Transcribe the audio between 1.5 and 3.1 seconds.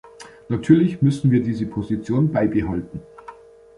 Position beibehalten.